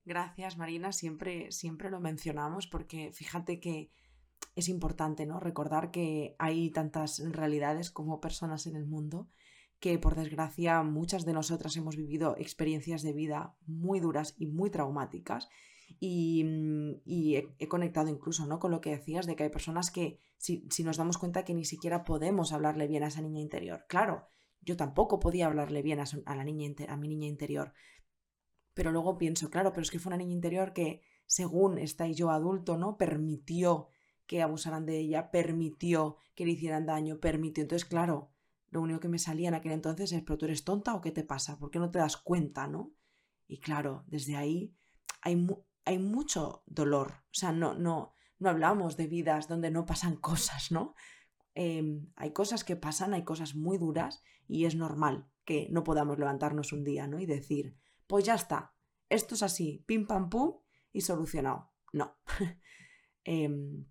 [0.05, 0.91] Gracias, Marina.
[0.91, 3.91] Siempre, siempre lo mencionamos porque fíjate que
[4.55, 5.39] es importante ¿no?
[5.39, 9.29] recordar que hay tantas realidades como personas en el mundo
[9.79, 14.69] que por desgracia muchas de nosotras hemos vivido experiencias de vida muy duras y muy
[14.69, 15.49] traumáticas
[15.99, 18.59] y, mm, he, conectado incluso ¿no?
[18.59, 21.53] con lo que decías de que hay personas que si, si, nos damos cuenta que
[21.53, 23.85] ni siquiera podemos hablarle bien a esa niña interior.
[23.87, 24.27] Claro,
[24.61, 27.73] yo tampoco podía hablarle bien a, a la niña, a mi niña interior,
[28.73, 32.31] pero luego pienso, claro, pero es que fue una niña interior que, según está yo
[32.31, 32.97] adulto, ¿no?
[32.97, 33.89] Permitió
[34.25, 37.63] que abusaran de ella, permitió que le hicieran daño, permitió.
[37.63, 38.31] Entonces, claro,
[38.69, 41.11] lo único que me salía en aquel entonces es, pero tú eres tonta o qué
[41.11, 42.93] te pasa, ¿por qué no te das cuenta, no?
[43.47, 44.75] Y claro, desde ahí
[45.21, 45.47] hay,
[45.89, 47.23] hay mucho dolor.
[47.31, 50.93] O sea, no, no, no hablamos de vidas donde no pasan cosas, ¿no?
[51.55, 56.19] Em, hay cosas que pasan, hay cosas muy duras y es normal que no podamos
[56.19, 57.19] levantarnos un día, ¿no?
[57.19, 57.75] Y decir,
[58.05, 58.75] pues ya está,
[59.09, 60.59] esto es así, pim pam pum
[60.93, 61.71] y solucionado.
[61.91, 62.17] No.
[63.25, 63.85] Em,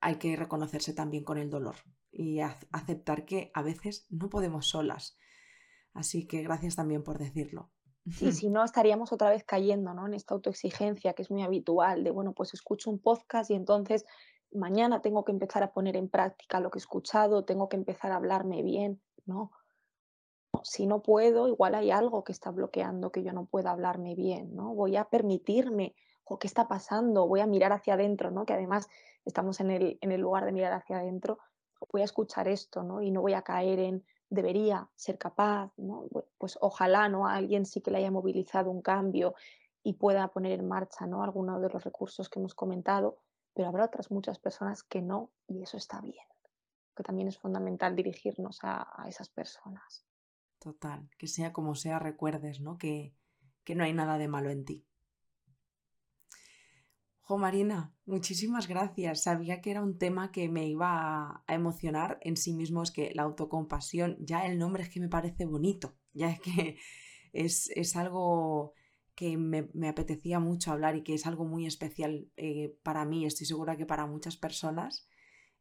[0.00, 1.76] hay que reconocerse también con el dolor
[2.10, 5.16] y aceptar que a veces no podemos solas.
[5.92, 7.70] Así que gracias también por decirlo.
[8.20, 10.06] Y si no, estaríamos otra vez cayendo ¿no?
[10.06, 14.04] en esta autoexigencia que es muy habitual, de bueno, pues escucho un podcast y entonces
[14.50, 18.12] mañana tengo que empezar a poner en práctica lo que he escuchado, tengo que empezar
[18.12, 19.00] a hablarme bien.
[19.24, 19.52] No,
[20.64, 24.54] si no puedo, igual hay algo que está bloqueando que yo no pueda hablarme bien,
[24.54, 24.74] ¿no?
[24.74, 27.26] Voy a permitirme, o ¿qué está pasando?
[27.26, 28.44] Voy a mirar hacia adentro, ¿no?
[28.44, 28.88] Que además
[29.24, 31.38] estamos en el, en el lugar de mirar hacia adentro,
[31.90, 33.02] voy a escuchar esto, ¿no?
[33.02, 36.06] Y no voy a caer en debería ser capaz, ¿no?
[36.38, 37.28] Pues ojalá, ¿no?
[37.28, 39.34] A alguien sí que le haya movilizado un cambio
[39.82, 41.22] y pueda poner en marcha, ¿no?
[41.22, 43.18] Algunos de los recursos que hemos comentado,
[43.52, 46.24] pero habrá otras muchas personas que no y eso está bien,
[46.96, 50.06] que también es fundamental dirigirnos a esas personas.
[50.58, 52.78] Total, que sea como sea, recuerdes, ¿no?
[52.78, 53.14] Que,
[53.64, 54.86] que no hay nada de malo en ti.
[57.24, 59.22] Jo Marina, muchísimas gracias.
[59.22, 62.82] Sabía que era un tema que me iba a, emocionar en sí mismo.
[62.82, 66.78] Es que la autocompasión, ya el nombre es que me parece bonito, ya es que
[67.32, 68.74] es, algo
[69.14, 73.46] que me, apetecía mucho hablar y que es algo muy especial eh, para mí, estoy
[73.46, 75.06] segura que para muchas personas.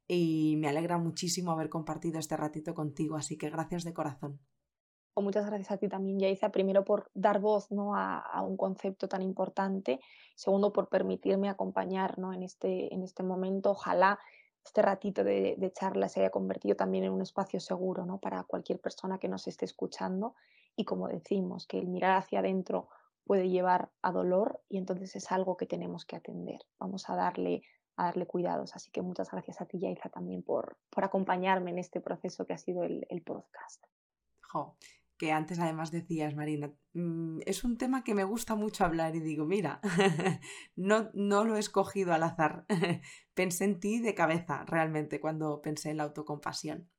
[0.07, 4.41] Y me alegra muchísimo haber compartido este ratito contigo, así que gracias de corazón
[5.15, 7.95] muchas gracias a ti también, Yaiza, primero por dar voz ¿no?
[7.95, 9.99] a, un concepto tan importante,
[10.35, 12.33] segundo por permitirme acompañar ¿no?
[12.33, 13.71] en, este, en este momento.
[13.71, 14.19] Ojalá
[14.63, 18.19] este ratito de, charla se haya convertido también en un espacio seguro ¿no?
[18.19, 20.35] para cualquier persona que nos esté escuchando
[20.75, 22.87] y como decimos, que el mirar hacia adentro
[23.25, 26.61] puede llevar a dolor y entonces es algo que tenemos que atender.
[26.79, 27.63] Vamos a darle,
[27.95, 28.75] a darle cuidados.
[28.75, 32.53] Así que muchas gracias a ti, Yaiza, también por, por acompañarme en este proceso que
[32.53, 33.83] ha sido el, podcast.
[35.21, 39.19] Que antes además decías, Marina, mm, es un tema que me gusta mucho hablar y
[39.19, 39.79] digo, mira,
[40.75, 42.65] no, no lo he escogido al azar.
[43.35, 46.89] pensé en ti de cabeza realmente cuando pensé en la autocompasión.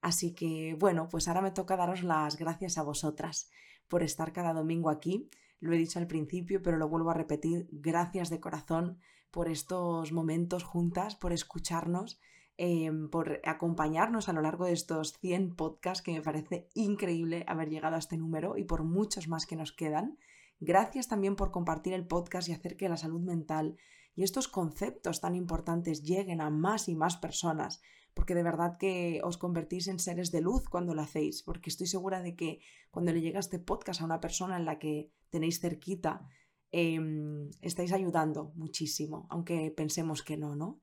[0.00, 3.48] Así que bueno, pues ahora me toca daros las gracias a vosotras
[3.86, 5.30] por estar cada domingo aquí.
[5.60, 7.68] Lo he dicho al principio, pero lo vuelvo a repetir.
[7.70, 8.98] Gracias de corazón
[9.30, 12.20] por estos momentos juntas, por escucharnos,
[12.56, 17.68] em, por acompañarnos a lo largo de estos 100 podcasts, que me parece increíble haber
[17.68, 20.18] llegado a este número y por muchos más que nos quedan.
[20.60, 23.76] Gracias también por compartir el podcast y hacer que la salud mental
[24.14, 27.80] y estos conceptos tan importantes lleguen a más y más personas
[28.14, 31.86] porque de verdad que os convertís en seres de luz cuando lo hacéis, porque estoy
[31.86, 35.60] segura de que cuando le llega este podcast a una persona en la que tenéis
[35.60, 36.28] cerquita,
[36.70, 40.80] em, estáis ayudando muchísimo, aunque pensemos que no, ¿no?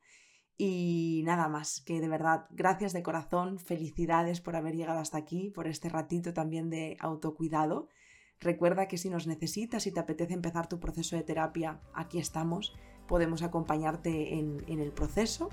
[0.62, 5.50] Y nada más, que de verdad, gracias de corazón, felicidades por haber llegado hasta aquí,
[5.52, 7.88] por este ratito también de autocuidado.
[8.42, 12.76] Recuerda que si nos necesitas y te apetece empezar tu proceso de terapia, aquí estamos,
[13.08, 15.50] podemos acompañarte en, en el proceso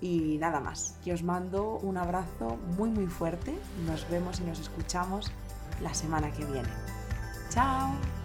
[0.00, 3.54] y nada más, que os mando un abrazo muy muy fuerte.
[3.86, 5.30] Nos vemos y nos escuchamos
[5.80, 6.68] la semana que viene.
[7.50, 8.23] ¡Chao!